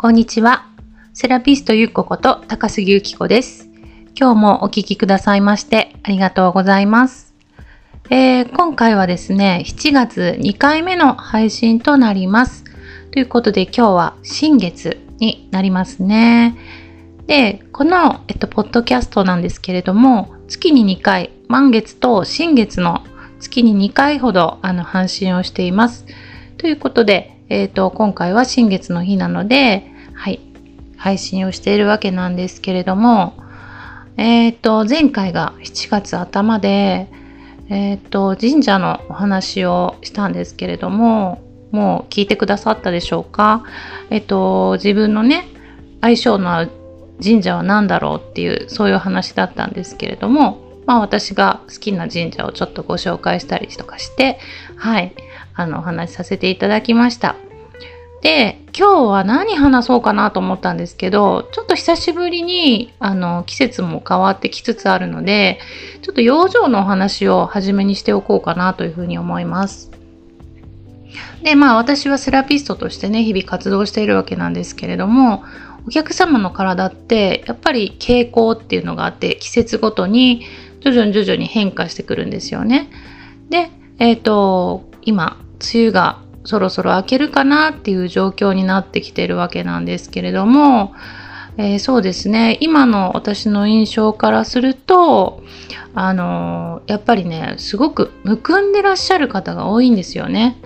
[0.00, 0.66] こんにちは。
[1.12, 3.68] セラピストゆっここと高杉ゆき子です。
[4.18, 7.34] 今日もお聞きくださいましてありがとうございます。
[8.08, 12.64] えー今回はですね、7月2回目の配信となります。
[13.10, 16.56] ということで今日は新月になりますね。
[17.26, 23.04] で、この、えっと、ポッドキャストなんですけれども、月に2回、満月と新月の
[23.38, 26.06] 月に2回ほどあの配信をしています。
[26.56, 29.89] ということで、えっ、と、今回は新月の日なので、
[30.20, 30.38] はい、
[30.98, 33.32] 配信をしているわけなんですけれども、
[34.18, 37.08] えっ、と、前回が7月頭で、
[37.70, 43.64] えっ、と、神社のお話をしたんですけれども、もう聞いてくださったでしょうか？
[44.10, 45.48] えっ、と、自分のね、
[46.02, 46.70] 相性の合う
[47.24, 54.38] 神社は何だろうっていう、そういう話だったんですけれども、まあ私が好きな神社をちょっとご紹介したりとかして、
[54.76, 55.14] はい、
[55.54, 57.36] あの、お話しさせていただきました。
[58.22, 65.58] で、今日は何話そうかなと思ったんですけど、ちょっと久しぶりに、あの、季節も変わってきつつあるので、
[66.02, 69.90] ちょっと養生のお話を初めにしておこうかなというふうに思います。
[71.42, 75.42] で、まあ私はセラピストとしてね、日々活動しているわけなんですけれども、
[75.86, 80.44] お客様の体ってやっぱり傾向っていうのがあって、季節ごとに
[80.80, 82.90] 徐々に徐々に変化してくるんですよね。
[83.48, 85.38] で、えっ、と、今、
[85.74, 86.18] 梅雨が
[86.50, 90.92] そろそろ明けるかなっていう状況になってきてるわけなんですけれども、
[91.56, 95.44] えーそうですね今の私の印象からすると
[95.94, 100.56] あのーやっぱりねすごくむくんでらっしゃる方が多いんですよね。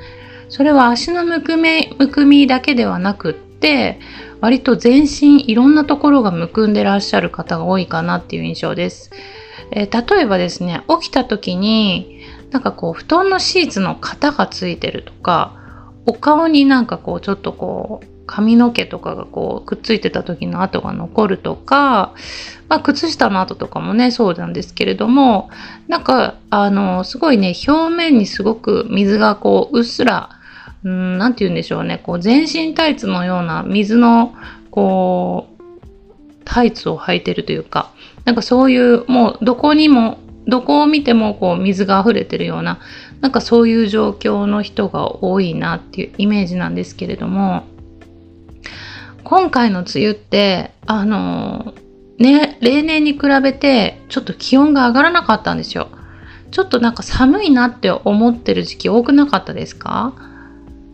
[0.48, 4.00] それは足のむくみむくみだけではなくって
[4.40, 9.10] 割と全身いろんなところがむくんでらっしゃる方が多いかなっていう印象です。
[9.70, 12.20] えー例えばですね起きた時に
[12.52, 15.63] なんかこう布団のシーツの型がついてるとか
[16.06, 22.14] お顔になんかこうちょっとこう髪の毛とかがこうくっついてた時の跡が残るとか、
[22.68, 25.50] まあ、靴下の跡とかもねそうなんですけれども
[25.88, 30.30] なんかあのすごいね表面にすごく水がこううっすら
[30.84, 34.34] うんなんて言うんでしょうねこう全身タイツのような水の
[34.70, 35.64] こう
[36.44, 37.92] タイツを履いてるというか
[38.24, 42.80] なんかそういうもうどこにもどこを見てもこう水が溢れてるような
[43.24, 47.64] なんかそういう状況の人が多いなっていうイメージなんですけれども
[49.22, 51.72] 今回の梅雨ってあの
[52.18, 55.88] ね例年に比べてちょっと気温が上がらなかったんですよ。
[56.50, 60.12] ちょっとなんか寒いなって思ってる時期多くなかったですか？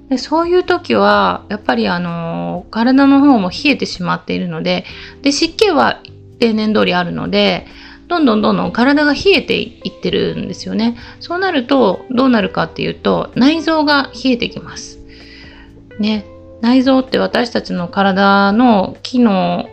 [0.09, 4.85] でそういう時はやっぱりあの体の方も冷えてしまっているので
[5.23, 6.01] で湿気は
[6.39, 7.67] 例年通りあるので
[8.10, 10.97] どんどんどんどん体が冷えていってるんですよね。
[11.21, 14.98] そうなるとどうなるかっていうと内臓が冷えてきます。
[16.00, 16.26] ね、
[16.60, 19.69] 内臓って私たちの体の機能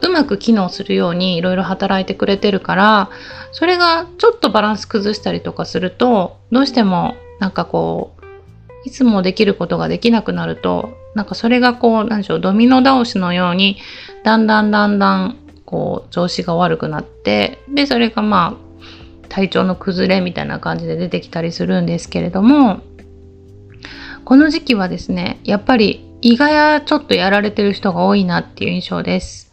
[0.00, 3.10] うまく機能するようにいろいろ働いてくれてるから
[3.52, 13.76] それがちょっとバランス崩したりとかするとどうしてもなんかこういつもできることができなくなるとなんかそれがこうなんでしょうドミノ倒しのように
[14.24, 22.80] だんだんだんだんこう調子が悪くなってでそれがまあ体調の崩れみたいな感じで出てきたりするんですけれども
[24.24, 29.52] この時期はですねやっぱり胃がやちょっとやられてる人が多いなっていう印象です。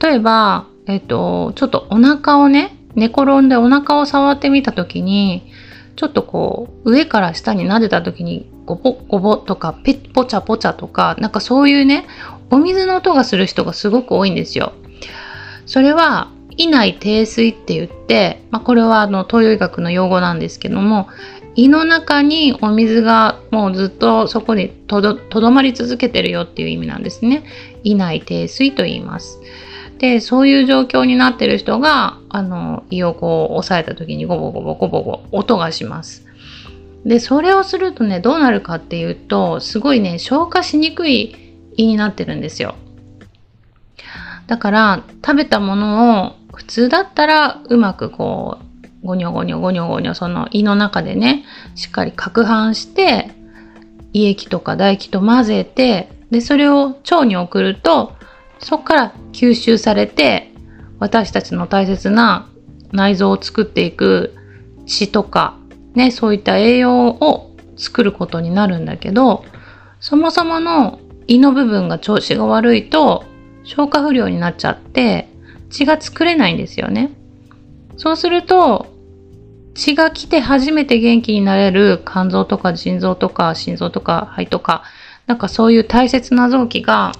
[0.00, 5.52] 例えばえっとちょっとお腹をね寝転んでお腹を触ってみた時に
[5.96, 12.06] ちょっとこう上から下に撫でた時にゴボゴボとかペッポチャポチャとかなんかそういうね
[12.50, 14.72] お水の音がする人がすごく多いんですよ。
[15.66, 21.08] それは胃内低水って言って、まあ、これはあの東洋医学の用語なんですけども
[21.54, 27.44] 胃の中にお水がもうずっとそこにとどまり続けてるよっていう意味なんですね。
[27.82, 29.40] 胃内低水と言います。
[29.98, 36.26] でそういう状況になってる人があの胃をこう押さえた時にゴボゴボゴボゴ音がします。
[37.06, 41.34] でそれをするとねどうなるかっていうとすごいね消化しにくい
[41.78, 42.74] 胃になってるんですよ。
[44.46, 48.58] だから食べたものを普通だったらうまくこ
[49.02, 51.44] うゴニョゴニョゴニョゴニョその胃の中でね
[51.74, 53.30] しっかり攪拌して
[54.12, 58.14] 胃液とか唾液と混ぜてでそれを腸に送ると
[58.58, 60.52] そこから吸収されて
[60.98, 62.48] 私たちの大切な
[62.92, 64.34] 内臓を作っていく
[64.86, 65.58] 血とか
[65.94, 69.44] ねそういった栄養を作ることになるんだけど
[70.00, 73.24] そもそもの胃の部分が調子が悪いと
[73.66, 75.28] 消化不良になっちゃって
[75.70, 77.10] 血が作れないんですよね。
[77.96, 78.86] そうすると
[79.74, 84.84] 血が来て初めて元気になれる肝臓とか腎臓とか心臓とか肺とか
[85.26, 87.12] なんかそういう大切な臓器が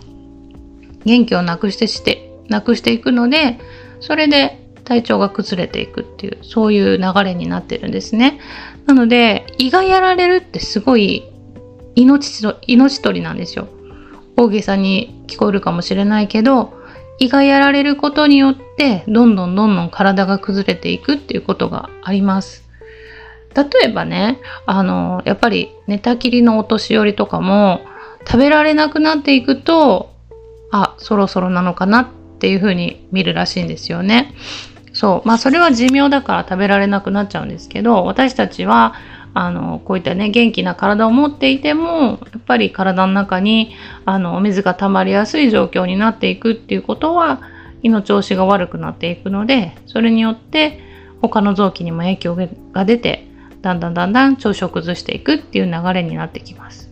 [1.05, 3.59] 元気をなくしてしてなくしていくので
[4.01, 8.41] それで体調が崩れていくっていうそういう流れになってるんですね
[8.87, 11.25] なので胃がやられるってすごい
[11.97, 13.69] 命命取りなんですよ
[14.37, 16.75] 大げさに聞こえるかもしれないけど
[17.19, 22.65] 胃がやられることによってどんどんどんどん体が崩れていくっていうことがあります
[23.55, 27.81] 例えばねあのやっぱり寝たきりのお年寄りとかも
[28.27, 30.13] 食べられなくなっていくと
[30.71, 34.35] あそろそろなのかなっていうふうに見るらしいんですよね。
[34.93, 38.95] そうまあそれは寿命だから食べられなくなっちゃうんですけど私たちは
[39.39, 47.43] あのこういったね元気な体を持っていてもやっぱり体の中にあのお水が溜まりやすい状況になっていくっていうことは
[47.83, 50.81] 胃の調子が悪くなっていくのでそれによって
[51.21, 53.29] 他の臓器にも影響が出て
[53.61, 56.89] だんだんだんだん調子を崩していくっていう流れになってきます。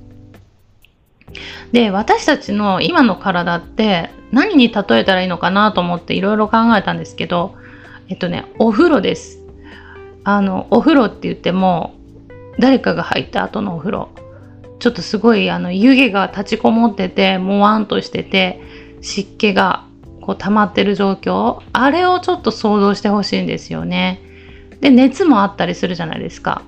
[1.73, 7.55] で私たちの今の体って何に例えたらいいのかなと思っていろいろ考えたんですけど
[8.09, 9.39] えっとねお風呂です。
[10.25, 11.95] あのお風呂って言っても
[12.59, 14.09] 誰かが入った後のお風呂
[14.79, 18.61] ちょっとすごいあの湯気が立ちこもっててもわんとしてて
[19.01, 19.87] 湿気が
[20.21, 24.21] こう溜まってる状況あれをちょっと想像してほしいんですよね。
[24.81, 26.63] で熱もあったりするじゃないですか。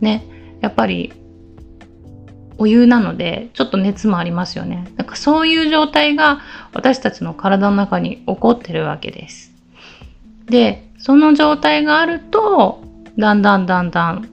[0.00, 0.24] ね
[0.60, 1.12] やっぱり
[2.58, 4.86] お湯なのでちょっと熱もありますよね。
[4.96, 6.40] なんかそういう状態が
[6.72, 9.52] 私たちの体の中に起こってるわけです。
[10.46, 12.82] でその状態があると
[13.18, 14.28] だんだんだんだん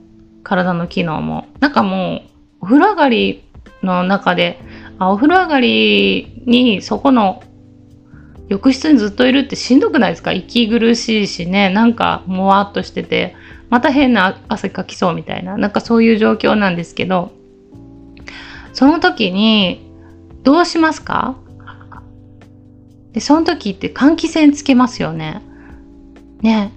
[0.46, 1.48] 体の機能も。
[1.58, 2.22] なんかも
[2.60, 3.42] うお風呂上がり
[3.82, 4.60] の中で
[4.98, 7.42] あお風呂上がりにそこの
[8.48, 10.32] 浴室にずっといるってしんどくないですか？
[10.32, 11.68] 息苦しいしね。
[11.68, 13.34] なんかもわっとしてて。
[13.68, 15.56] また変な汗かきそうみたいな。
[15.56, 17.32] なんかそういう状況なんですけど。
[18.72, 19.80] その時に
[20.44, 21.34] どうしますか？
[23.12, 25.42] でその時って換気扇つけますよね。
[26.42, 26.70] ね。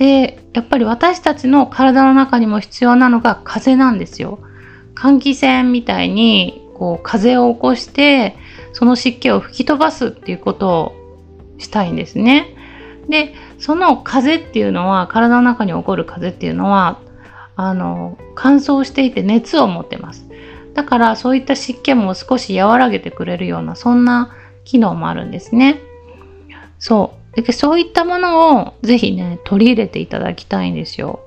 [0.00, 4.38] でやっぱり私たちの体の中にも必要なのが風なんですよ。
[4.94, 8.34] 換気扇みたいにこう風を起こして
[8.72, 10.92] その湿気を吹き飛ばすっていうことを
[11.58, 12.56] したいんですね。
[13.10, 16.98] でその風っていうのは体の中に起こる風っていうのは
[17.54, 20.26] あの乾燥していて熱を持ってます。
[20.72, 25.78] だからそういった湿気も少し和らげてくれるようなそんな機能もあるんですね。
[26.78, 27.19] そう。
[27.34, 31.20] でそういったものをぜひね取り入れていただきたいんですよ。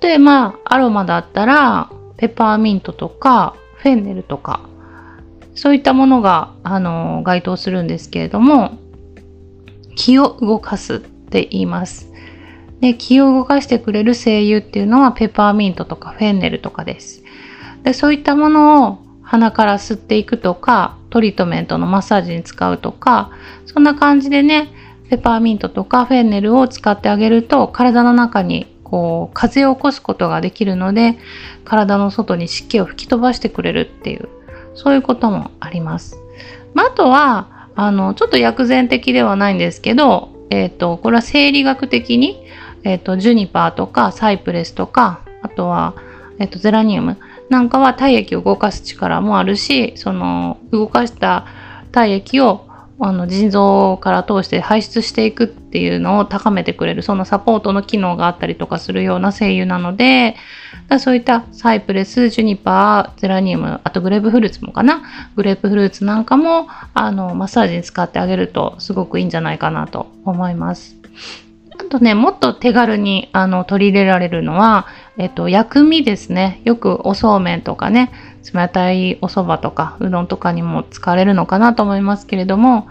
[0.00, 4.60] 例えばアロマだったらペパーミントとかフェンネルとか
[5.54, 8.76] そういったものが、あの該当するんですけれども
[9.94, 12.12] 気を動かすって言います。
[12.80, 17.22] で気を動かしてくれる精油っていうのはペパーミントとかフェンネルとかです。
[17.82, 23.30] でそういったものを鼻から吸っていくとかトリートメントのマッサージに使うとか
[23.66, 24.72] そんな感じでね
[25.10, 31.18] ペパーミントとかフェンネルを使ってあげると体の中にこう風を起こすことができるので
[31.64, 34.28] 体の外に湿気を吹き飛ばしてくれるっていう
[34.74, 36.16] そういうこともあります。
[36.74, 42.44] まあ、あとはあのちょっと薬膳的ではないんですけど、えーと、これは生理学的に、
[42.82, 45.94] えーと、ジュニパーとかサイプレスとかあとは、
[46.38, 47.18] えーとゼラニウム
[47.50, 51.46] なんかは体液を動かす力もあるしその動かした
[51.92, 52.66] 体液を
[53.00, 60.36] あの腎臓から通して排出していくっていうのを高めてくれるそのサポートの機能があったりとかするような精油なので
[61.00, 65.02] そういったサイプレスジュニパーゼラニウムあとグレープフルーツもかな？
[65.34, 70.96] グレープフルーツなんかもあのマッサージに使ってあげるとすごくいいんじゃないかなと思います。
[71.76, 76.60] あとねもっと手軽にあの取り入れられるのはえっと、薬味ですね。
[76.64, 78.10] よくおそうめんとかね、
[78.52, 82.88] 冷たいお蕎麦とかうどんとかにも使われるのかなと思いますけれども、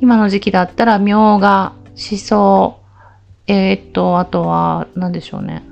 [0.00, 2.80] 今の時期だったらみょうが、しそ、
[3.46, 5.64] えー、っと、あとは何でしょうね。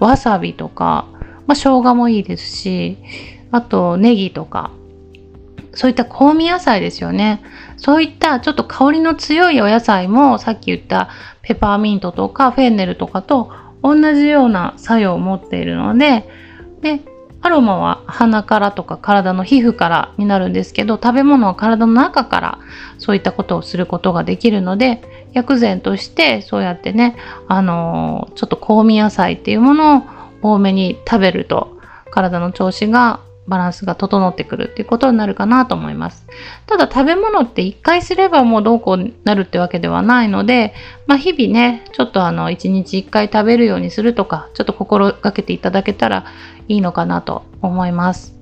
[0.00, 1.06] わさびとか、
[1.46, 2.98] まあ、生姜もいいですし、
[3.52, 4.70] あとネギとか、
[5.72, 7.42] そういった香味野菜ですよね。
[7.76, 11.08] そういったちょっと香りの強いお野菜もさっき言った
[11.42, 16.28] ペパーミントとかフェンネルとかと同じような作用を持っているので
[16.82, 17.00] で
[17.42, 22.58] アロマは鼻からとか体の皮膚からになるんですけど食べ物は体の中から
[22.98, 27.16] そういったことをすることができるので薬膳としてそうやってね
[27.48, 30.02] あのー、ちょっと香味野菜っていうものを
[30.42, 31.78] 多めに食べると
[32.10, 33.20] 体の調子が
[33.50, 36.24] バランスが整ってくるっていうことになるかなと思います。
[36.66, 40.72] ただ食べ物って1回すればもうどうこうなるってわけではないので、
[41.08, 46.24] まあ、日々ね、ちょっとあの1日1回食べるようにするとか、ちょっと心がけていただけたら
[46.68, 48.36] いいのかなと思います。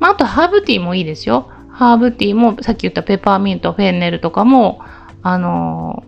[0.00, 1.48] まあ、あとハーブティーもいいですよ。
[1.70, 4.80] ハーブティーもさっき言ったペパーミントフェンネルとかも
[5.22, 6.04] あの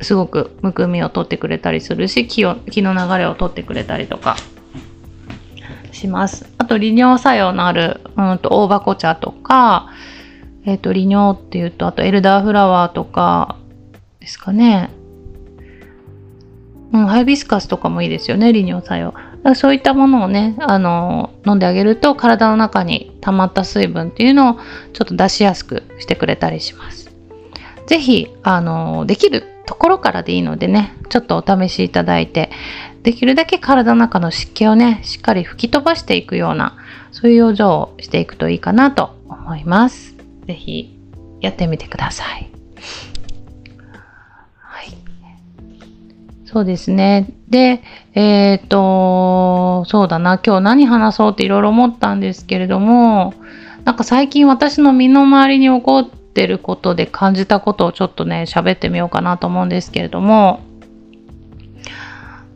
[0.00, 4.36] すごくむくみを取ってくれたりするし気を気の流れを取ってくれたりとか
[5.94, 6.52] します。
[6.58, 9.88] あと利尿作用のある、うんと、大箱茶とか、
[10.66, 13.56] えっ、ー、と、利尿っていうと、あとエルダーフラワーとか
[14.20, 14.90] ですかね。
[16.92, 19.14] うん、ハイビスカスとかもいいですよね、利尿作用。
[19.54, 24.54] そういったものをね、あの、飲んであげると体の中に溜まった水分っていうのを
[24.94, 27.10] ちょっと出しやすくしてくれたりします。
[27.86, 32.50] ぜひ、あの、できるところからでいいのでね、ちょっとお試しいただいて、
[33.04, 36.74] できるだけ体の中の湿気をね、しっかり吹き飛ばしていくような、
[37.12, 40.16] そういう養生をしていくといいかなと思います。
[40.46, 40.98] ぜひ、
[41.42, 42.50] やってみてください。
[44.58, 44.96] はい。
[46.46, 47.28] そうですね。
[47.50, 47.82] で、
[48.14, 53.34] えっ、ー、と、そうだな、今日何話そうっていろいろ思ったんですけれども、
[53.84, 60.60] なんか最近私の身の回りに起こってることで感じたことをちょっとね、喋ってみようかなと思うんですけれども、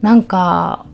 [0.00, 0.86] なんか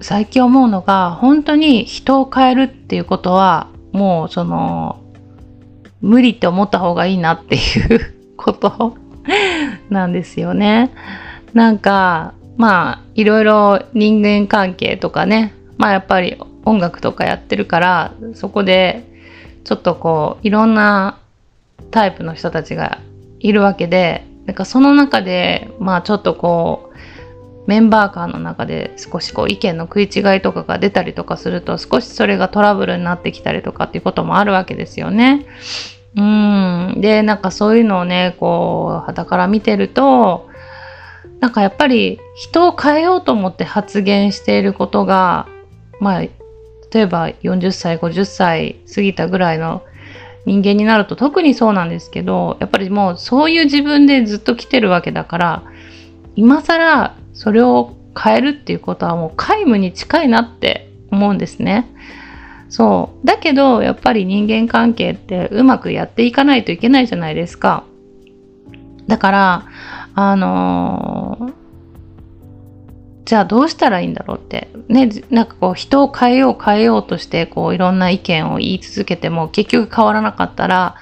[0.00, 5.02] 最近思うのが本当に人を変えるっていうことはもうその
[6.00, 7.58] 無理って思った方がいいなってい
[7.96, 8.96] うこと
[9.90, 10.90] なんですよね。
[11.52, 19.04] なんかまあいろいろ人間関係とかねまあやっぱり音楽とかやってるからそこで
[19.64, 21.18] ちょっとこういろんな
[21.90, 23.00] タイプの人たちが
[23.40, 26.98] いるわけでなんかその中でまあちょっとこう
[27.70, 35.46] メンバー間の中で少しこう意見の食い違いとかが出たりとかすると少しそれがトラブルになってきたりとかっていうこともあるわけですよね。
[36.16, 37.00] うん。
[37.00, 40.50] で、なんかそういうのをね、こう、肌から見てると、
[41.38, 45.46] なんかやっぱり人を変えようと思って発言していることが、
[46.00, 46.32] まあ、例
[46.94, 49.84] えば40歳、50歳過ぎたぐらいの
[50.44, 55.62] 人間になると特にそうなんですけど、やっぱりもうそういう自分でずっと来てるわけだから、
[56.34, 61.88] 今更それを変えるっていうことはもう皆無に近いなって思うんですね。
[62.68, 63.26] そう。
[63.26, 67.84] だけど、やっぱり人間関係ってうまくやっていかないといけないじゃないですか。
[69.06, 69.66] だから、
[70.14, 71.52] あのー、
[73.24, 74.68] じゃあどうしたらいいんだろうって。
[74.88, 80.96] ね、なんかこう人を変えよう変えようとしてこういろんな意見を言い続けても結局変わらなかったら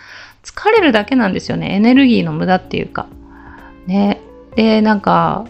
[0.45, 1.75] 疲れるだけなんですよね。
[1.75, 3.09] エネルギーの無駄っていうか。
[3.89, 4.21] ね。
[4.55, 5.49] で、なんか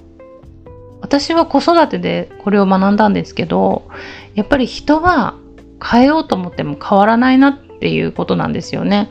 [1.00, 3.88] 私は子育てでこれを学んだんですけど
[4.34, 5.36] やっぱり人は
[5.82, 9.10] 変えようと思っても変わらないなっていうことなんですよね。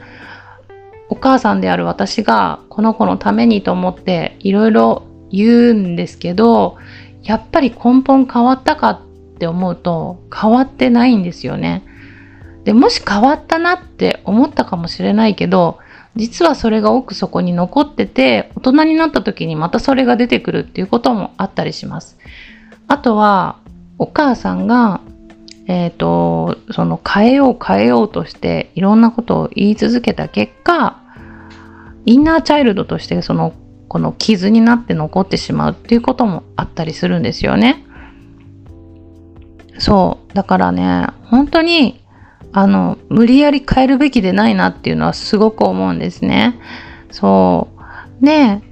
[1.10, 6.78] お母さんである私がこの子のためにと思っていろいろ言うんですけど
[7.24, 9.02] やっぱり根本変わったかっ
[9.40, 11.84] て思うと変わってないんですよね。
[12.66, 15.78] でもし変わったなって思ったかもしれないけど
[16.18, 22.18] 実はそれが奥底に残ってて大人になった時にまたそれが出てくるっていうこともあったりします。
[22.88, 23.58] あとは
[24.00, 25.02] お母さんが
[25.68, 31.00] えっ、ー、とその変えよう変えようとしていろんなことを言い続けた結果
[32.06, 33.54] インナーチャイルドとしてその
[33.88, 37.84] この傷になって残ってしまうっていうこともあったりするんですよね。
[39.78, 42.02] そうだからね本当に
[42.60, 46.60] あの、無理やり変えるべきでないなっていうのはすごく思うんですね。
[47.12, 47.68] そ
[48.20, 48.26] う。
[48.26, 48.64] で、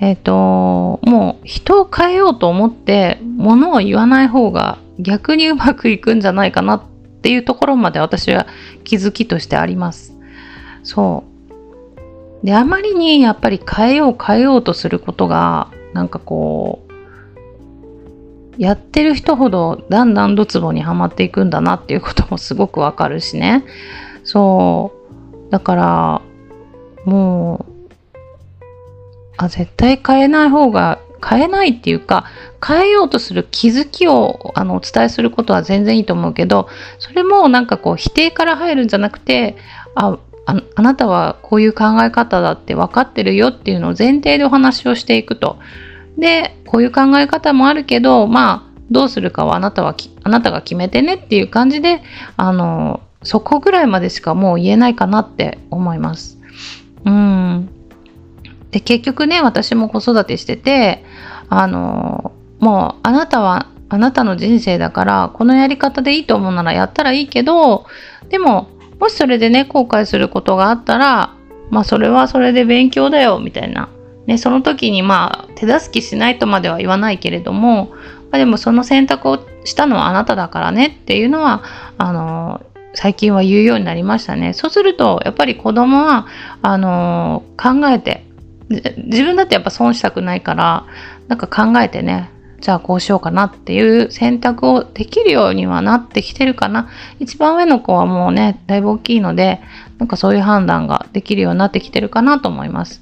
[0.00, 6.82] えっ、ー、と、もう人を変えようと思って物を言わない方が逆にうまくいくんじゃないかなっ
[7.22, 8.48] ていうところまで私は
[8.82, 10.16] 気づきとしてあります。
[10.82, 11.22] そ
[12.42, 12.44] う。
[12.44, 16.87] で、あまりにやっぱり変えよう変えようとすることが、なんかこう、
[18.58, 23.64] やってる人ほどだんだんドツボにはまっていくんだなっていうこともすごくわかるしね。
[24.24, 24.92] そ
[25.48, 25.50] う。
[25.50, 26.22] だから、
[27.04, 27.88] もう、
[29.36, 32.24] あ、絶対変えない方が、変えないっていうか、
[32.64, 39.56] 変えようとする気づきをあのお伝えすることは全然いいと思うけど、それもなんかこう否定から入るんじゃなくて、
[39.94, 45.58] あ、ああなたはこういう考え方だって分かってるよっていうのを前提でお話をしていくと。
[46.18, 49.94] で、こういう考え方もあるけど、まあ、どうするかはあなたは
[50.24, 52.02] あなたが決めてねっていう感じで、
[52.36, 56.38] あの、そこぐらいまでしかもう言えないかなって思います。
[57.04, 57.68] うん。
[58.70, 61.04] で、結局ね、私も子育てしてて、
[61.48, 67.86] あの、もうあなたはあなたの人生だから、このやり方でいいと思うならやったらいいけど、
[68.28, 68.68] でも、
[69.00, 71.34] もしそれでね、後悔することがあったら、
[71.70, 73.88] まあそれはそれで勉強だよ、みたいな
[74.28, 77.86] ね、その時にまあ手助けしないとまでは言わないけれども、
[78.30, 81.62] まあ、でもその選択をしたのはあなただからねっていうのは
[81.96, 82.60] あの
[82.94, 84.52] 最近は言うようになりましたね。
[84.52, 86.26] そうすると、やっぱり子供は、
[86.62, 88.24] あの、考えて、
[88.68, 90.84] 自分だってやっぱ損したくないから、
[91.28, 92.30] なんか考えてね、
[92.60, 96.88] じゃあこうしようかなっていう選択をできるようにはなってきてるかな。
[97.20, 99.60] 一番上の子はもうね、だいぶ大きいので、
[99.98, 103.00] なんかそういう判断ができるようになってきてるかなと思います。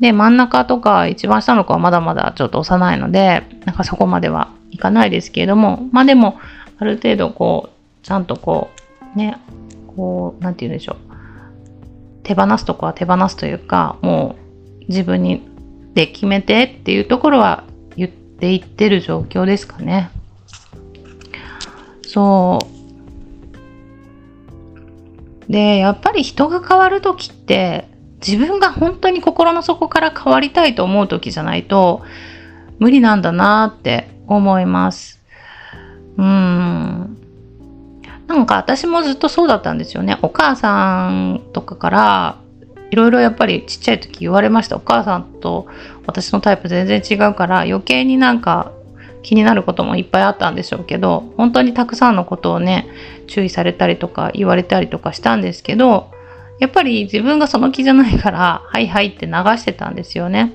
[0.00, 6.38] で、真ん中とか一番下の子はまだまだちょっと幼いので、なんかそこまではいかないですけれども、まあでも、
[6.78, 8.70] ある程度こう、ちゃんとこ
[9.14, 9.38] う、ね、
[9.96, 10.96] こう、なんて言うんでしょう。
[12.24, 14.36] 手放すとこは手放すというか、も
[14.80, 15.42] う自分に
[15.94, 17.64] で決めてっていうところは
[17.96, 20.10] 言っていってる状況ですかね。
[22.02, 22.58] そ
[25.48, 25.52] う。
[25.52, 27.88] で、やっぱり人が変わる時って、
[28.26, 32.02] 自分が本当に心の底から変わりたいと思う時じゃないと
[32.78, 35.20] 無理なんだなって思います。
[36.16, 37.16] うーん。
[38.26, 40.18] なんか私もずっとそうだったんですよね。
[40.22, 42.36] お母さんとかから
[42.90, 44.76] いろいろやっぱりちっちゃい時言われました。
[44.76, 45.66] お母さんと
[46.06, 48.72] 私のタイプ全然違うから余計になんか
[49.22, 52.86] 気になることもいっぱいあったんでしょうけど本当にたくさんのことをね
[53.26, 56.10] 注意されたりとか言われたりとかしたんですけど
[56.58, 60.54] やっぱり自分がその気じゃないからはいはいって流してたんですよね。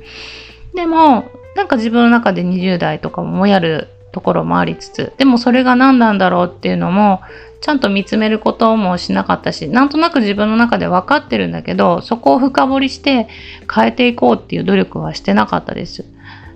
[0.73, 7.21] でもなんか自分の中で20代とかもやるところもありつつでもそれが何なんだろうっていうのも
[7.61, 13.27] ちゃんと見つめることもしなかったしなんとなく自分の中で分かってるんだけどそこを深掘りして
[13.73, 16.05] 変えていこうっていう努力はしてなかったです。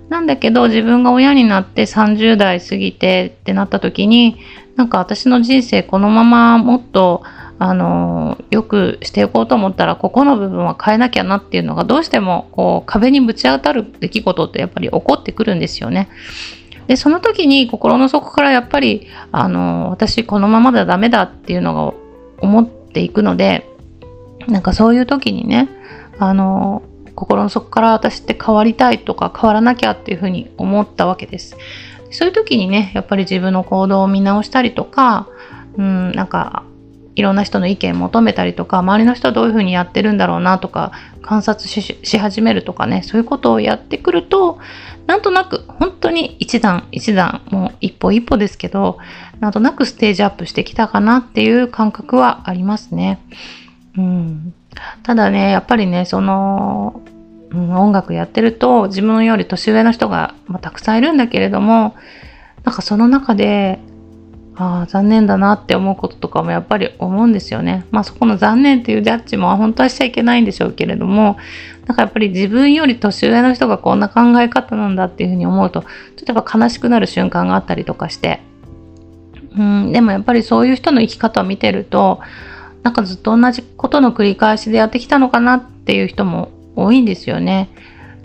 [0.08, 4.36] なんだけど自分が親になって30代過ぎてってなった時に
[4.76, 7.22] なんか私の人生このままもっと
[7.58, 16.08] あのよくしていこうと思ったらここの部分は変えなきゃなっていうのがどうしてもこう壁にぶち当たる出来事ってやっぱり起こってくるんですよね。
[16.86, 21.94] でその時に心の底からやっぱりあの私このままではダメだっていうのが
[22.38, 23.66] 思っていくので
[24.48, 25.68] なんかそういう時にね
[26.18, 26.82] あの
[27.14, 31.56] 心の底から私って変わりたいとか変わらなきゃっていうふうに思ったわけです。
[32.10, 35.28] そういう時にねやっぱり自分の行動を見直したりとか、
[35.76, 36.64] うん、なんか
[37.16, 44.58] いろんな人の意見求めたりとか周りの人はどういうふうにやってるんだろうなとか観察し始めるとかねそういうことをやってくると
[45.06, 48.98] なんとなく本当に一段一段もう一歩一歩ですけど
[49.40, 53.20] なんとなくステージアップしてきたかなっていう感覚はありますね。
[53.96, 54.54] うん、
[55.02, 57.00] ただねやっぱりねその、
[57.50, 61.94] うん、音楽やってると自分より年上の人が、まあ、たくさんいるんだけれども
[62.64, 63.78] なんかその中で
[64.56, 67.86] ああ、残念だなって思うこととかもやっぱり思うんですよね。
[67.90, 71.36] まあそこの残念っていうジャッジも本当はしちゃいけないんでしょうけれども、
[71.86, 75.88] なんかやっぱり自分より年上の人がこんな考え方なんだっていうふうに思うと、ちょっ
[76.26, 78.40] とやっぱ悲しくなる瞬間があったりとかして、
[79.56, 82.20] うん、でもやっぱりそういう人の生き方を見てると、
[82.82, 87.70] なんかずっと同じことの繰り返しでやってきたのかなっていう人も多いんですよね。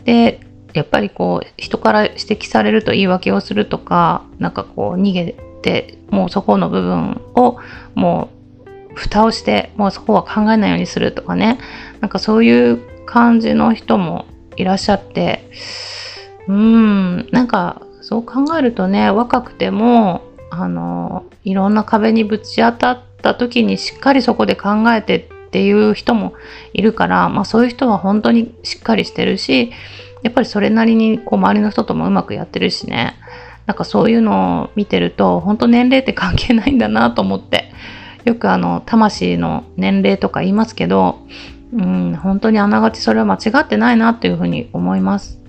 [0.06, 0.42] で、
[0.74, 7.58] やっぱりこう人から指摘されると言い訳をするとか、なんかこう逃げってもうそこの部分を
[7.95, 8.30] も
[8.91, 11.60] う蓋をしてもうそこは考えないようにするとかね。
[12.02, 15.50] なんかそういう感じの人もいらっしゃって
[16.48, 26.34] うんなんかそう考えるとね若くてもあのいろんな壁にぶち当たった時にしっかりそこで考えてっていう人も
[26.74, 29.72] いるから、まあ、そういう人は本当にしっかりしてるし
[30.22, 33.15] やっぱりそれなりにこう周りの人ともうまくやってるしね。
[33.69, 37.69] なんかそういうのを見てると本当年齢って関係ないんだなと思って。
[38.25, 41.19] よくあの魂の年齢とか言いますけど、
[41.73, 45.39] うん、本当にあながちそれは間違ってないなっていうふうに思います。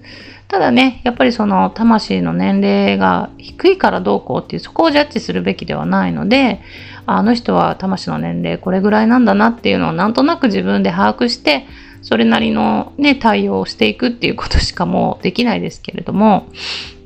[0.48, 6.60] ただね、やっぱりその魂の年齢が低いからどうこうっていうそこをジャッジするべきではないので、
[7.06, 11.66] あの人は魂の年齢これぐらいなんだなっていうのをなんとなく自分で把握して、
[12.02, 16.48] それなりのね、対応をしていくっていうことしかもうできないですけれども、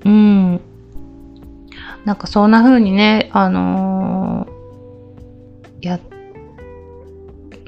[0.05, 0.61] うん、
[2.05, 6.01] なんかそんな風にね、あのー、や、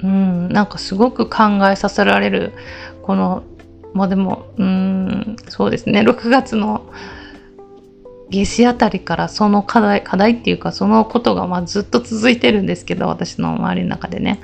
[0.03, 2.53] うん、なんかすごく考えさせられる、
[3.01, 3.43] この、
[3.93, 6.85] まあでも、うん、そうですね、6月の
[8.29, 14.39] 夏至あたりからその課題、課題っていうかそのことがまあずっと続いてるんですけど、私の周りの中でね。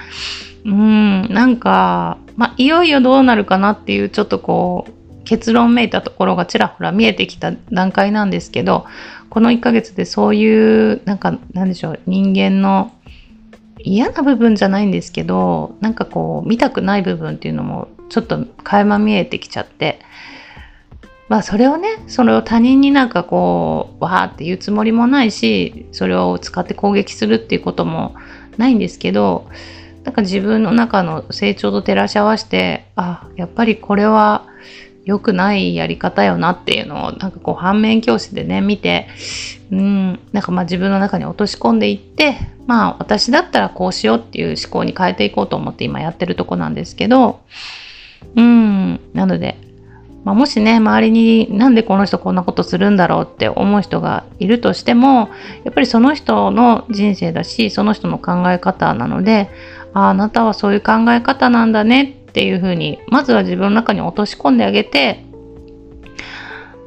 [0.66, 4.92] うん、なんか、まあいよいよどうなるかなっていうちょっとこう、
[5.34, 8.86] 結論めいたところがちらほら見えてきた段階なんですけど
[9.32, 12.94] この1ヶ月でそういうなんかなんでしょう人間の
[13.80, 20.02] 嫌な部分じゃないんですけどなんかこう見たくない部分っていうのもちょっと垣間見えてきちゃって
[21.30, 28.14] まあそれをねそれを他人になんかこうわーって言うつもりもないしそれを使って攻撃するっていうことも
[28.58, 29.50] ないんですけど
[30.04, 34.53] なんか自分の中の成長と照らし合わせてあやっぱりこれは
[35.06, 39.08] 良くないやり方よなっていうのをなんかこう反面教師でね見て
[39.72, 42.38] うんなんかまあ自分の中に落とし込んでいって
[42.68, 47.42] まあ私だったらこうしようっていう思考に変えていこうと思って今やってるとこなんですけど
[48.36, 49.58] うんなので、
[50.24, 55.30] まあ、もしね周りになんでこの人こんなことするんだろうって思う人がいるとしても
[55.66, 59.50] やっぱりその人の人生だしその人の考え方なので
[59.94, 65.24] ああなたはそういう考え方なんだねってていうふうにまずは自分の中に落とし込んであげて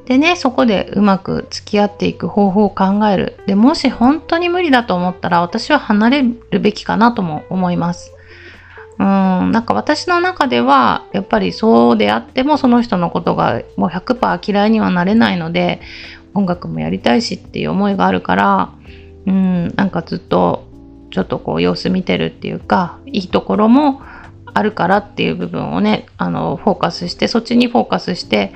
[0.06, 3.40] でねそこでうまく付き合っていく方法を考える。
[3.46, 8.12] でもし本当に無理だと思ったら私は離れるべきかなとも思います。
[8.98, 9.06] うん
[9.52, 15.80] なんか私の中ではやっぱりそうであってもその人のことがもう100%嫌いにはなれないので
[16.34, 18.72] 音楽もやりたいしっていう思いがあるから
[19.26, 20.66] うんなんかずっと
[21.10, 24.00] ちょっとこう様子見てるっていうかいいところも
[24.56, 28.54] あるからっていう部分をねあのフォーカスしてそっちにフォーカスして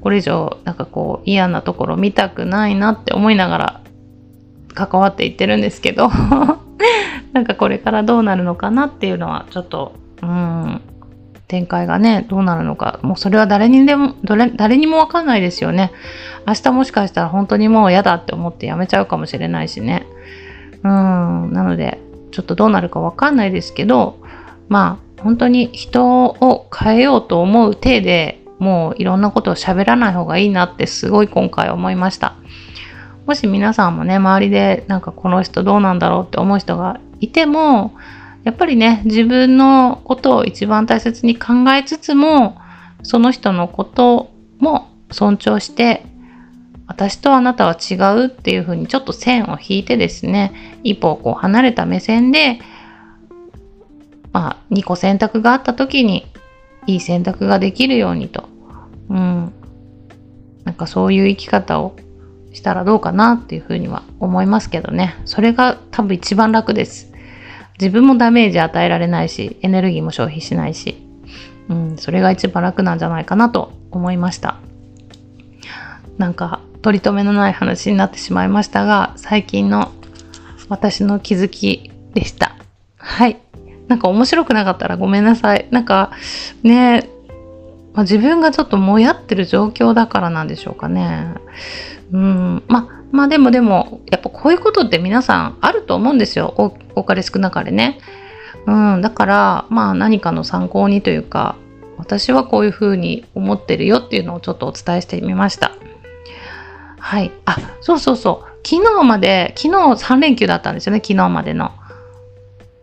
[0.00, 3.80] これ以上なんかこう嫌なところ見たくないなって思いながら
[4.74, 6.08] 関わっていってるんですけど
[7.34, 10.80] なんかこれからどうなるのかなっていうのはちょっとうん
[11.48, 13.00] 展開がねどうなるのか。
[13.02, 15.90] もうそれは誰にでも誰にもわかんないですよね。
[16.46, 20.06] 明日もしかしたら本当にもう嫌だって思ってやめちゃうかもしれないしね。
[20.84, 21.98] うんなので
[22.30, 24.20] ちょっとどうなるかわかんないですけど
[24.70, 32.36] まあ本当に人を変えようと思う体でもういろんなことを喋らない方がいいなってすごい今回思いました。
[33.26, 37.94] もし皆さんもね、周りでなんかこの人どうなんだろうって思う人がいても、
[38.44, 42.58] やっぱりね、自分のことを一番大切に考えつつも、
[43.02, 46.04] その人のことも尊重して、
[46.86, 52.58] 私とあなたは違うっていうふうにちょっと線を引いてですね、一歩をこう離れた目線で
[54.32, 56.26] まあ、2個選択があった時に
[56.86, 58.48] いい選択ができるようにと、
[59.08, 59.52] うん、
[60.64, 61.96] なんかそういう生き方を
[62.52, 65.16] したらどうかなっていうふうには思いますけどね。
[65.24, 67.12] それが多分一番楽です。
[67.80, 70.96] 自分もダメージ与えられないし、エネルギーも消費しないし、
[71.68, 74.56] うん、それが一番楽なんじゃないかなと思いました。
[76.18, 79.92] なんか、取り留めのない話になってしまいましたが、最近の
[80.68, 82.56] 私の気づきでした。
[82.96, 83.38] はい。
[83.90, 85.66] なんか面白くなかったらごめんなさい。
[85.72, 86.12] なんか
[86.62, 87.10] ね、
[87.92, 91.34] まあ、自分がちょっともやってる状況だからなんでしょうかね。
[92.12, 96.54] うん、まあ、まあでもでも、やっぱこういうことって皆さんあると思うんですよ。
[96.94, 97.98] 多かれ少なかれね。
[98.66, 101.56] うん、だから、まあ何かの参考にというか、
[101.98, 105.72] 私はこういうふうに思ってるよっていうのをちょっとお伝えしてみました。
[107.00, 107.32] はい。
[107.44, 108.50] あ、そうそうそう。
[108.64, 111.72] 昨日まで、昨日3連休だったんですよね、昨日までの。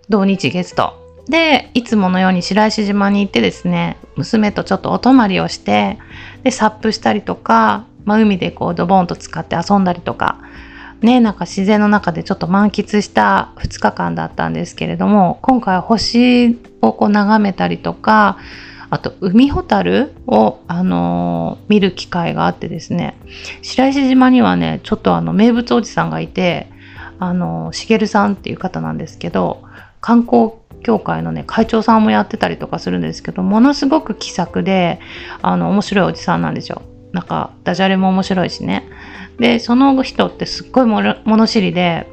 [0.09, 0.93] 土日月と。
[1.27, 5.97] で、いつものように白石島に行ってですね、娘とちょっとお泊まりをして、
[6.43, 10.39] で、サップしたりとか、まあ、海でこうドボンと使って遊んだりとか、
[11.01, 18.37] ね、なんか自然の中でちょっと満喫した2日間だったんですけれども、今回は星をこう眺めたりとか、
[18.89, 23.17] あと海ホタルを、あのー、見る機会があってですね
[23.61, 26.69] 白石島にはねちょっとあの名物おじさんがいて
[27.19, 29.63] あのしげるさんっていう方なんですけど
[30.07, 35.01] 観光協会のね会長さんもやってたりとかするんですけどものすごく気さくで
[35.41, 36.81] あの面白いおじさんなんですよ。
[37.11, 38.87] なんかダジャレも面白いしね。
[39.37, 42.07] でその人ってすっごい物知りで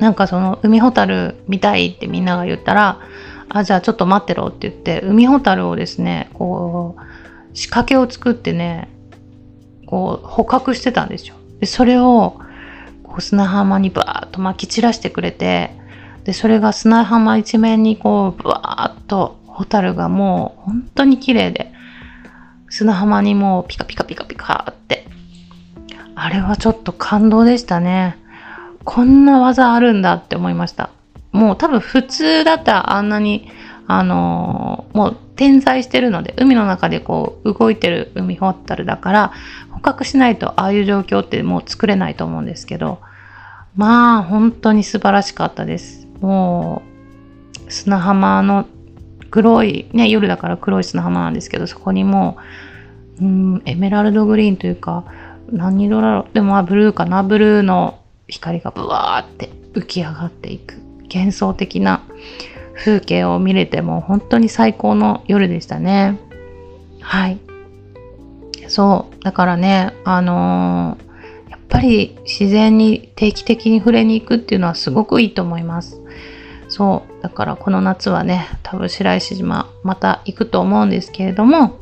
[0.00, 3.00] なんかその海ホタル見たいってみんなが言ったら
[3.48, 8.90] あじゃあちょっと待ってろって言って海ホタルをですねこう仕掛けを作ってね
[9.86, 11.36] こう捕獲してたんですよ。
[11.58, 12.38] でそれを
[13.02, 15.80] こう砂浜にバーッと撒き散らしてくれて
[16.24, 21.72] でそれが砂浜一面にこうブワーッとホタルがもう本当に綺麗で
[22.68, 25.06] 砂浜にもうピカピカピカピカって。
[26.14, 28.16] あれはちょっと感動でしたね。
[28.84, 30.90] こんな技あるんだって思いました。
[31.32, 33.48] もう多分普通だったらあんなに
[33.86, 39.32] あのー、もう点在してるので海の中でこう動いてる海ホタルだから
[39.72, 43.00] 捕獲しないとああいう状況ってもう作れないと思うんですけど
[43.74, 46.01] まあ本当に素晴らしかったです。
[46.22, 46.82] も
[47.66, 48.66] う砂浜の
[49.30, 52.38] 黒い、ね、夜だから黒い砂浜なんですけどそこにも
[53.20, 55.04] ううんエメラルドグリーンというか
[55.50, 60.76] 何色だろうでもブルーかなブルーの光がブワーって浮き上がっていく
[61.12, 62.02] 幻想的な
[62.74, 66.18] 風景を見れても本当に最高の夜でしたね。
[67.00, 67.38] はい。
[68.68, 69.22] そう。
[69.22, 76.01] だからねあのー、やっぱり自然に定期的に触れに行くっていうのはすごくいいと思います。
[76.72, 77.22] そう。
[77.22, 81.78] だからこの夏はね多分白石島また行くと思うんですけれども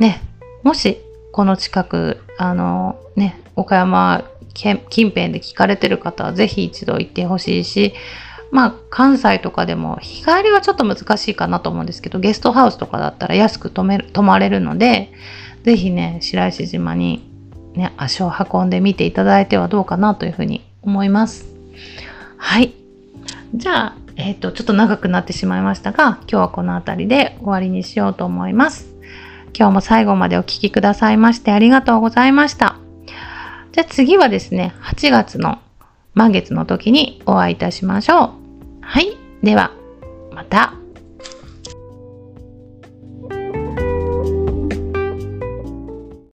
[0.00, 0.20] ね
[0.64, 0.98] もし
[1.32, 7.94] この近くあのね岡山近辺で聞かれてる方はぜひ一度行ってほしいし
[8.50, 15.12] まあ関西とかでも日帰りはちょっと難しいかなと思うんですけどゲストハウスとかだったら安く泊める泊まれるので
[15.62, 17.22] ぜひね白石島に
[17.74, 21.46] ね足を運んでみていただいてはどうかなというふうに思います。
[22.36, 22.74] はい。
[23.54, 28.94] じゃあえっ、ー、とちょっと長くなってしまいましたが今日はこの辺りで終わりにしようと思います
[29.56, 32.76] 今日も最後までお聴きくださいましてありがとうございました
[33.72, 35.58] じゃあ次はですね8月の
[36.12, 38.38] 満月の時にお会いいたしましょう
[38.88, 39.18] はい。
[39.42, 39.72] では、
[40.32, 40.72] また。